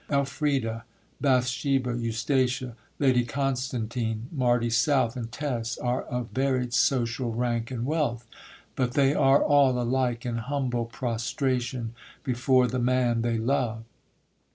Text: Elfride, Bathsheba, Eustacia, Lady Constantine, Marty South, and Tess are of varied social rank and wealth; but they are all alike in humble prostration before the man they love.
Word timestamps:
Elfride, 0.09 0.81
Bathsheba, 1.21 1.91
Eustacia, 1.95 2.75
Lady 2.97 3.23
Constantine, 3.23 4.29
Marty 4.31 4.71
South, 4.71 5.15
and 5.15 5.31
Tess 5.31 5.77
are 5.77 6.05
of 6.05 6.29
varied 6.29 6.73
social 6.73 7.31
rank 7.35 7.69
and 7.69 7.85
wealth; 7.85 8.25
but 8.75 8.93
they 8.93 9.13
are 9.13 9.43
all 9.43 9.79
alike 9.79 10.25
in 10.25 10.37
humble 10.37 10.85
prostration 10.85 11.93
before 12.23 12.65
the 12.67 12.79
man 12.79 13.21
they 13.21 13.37
love. 13.37 13.83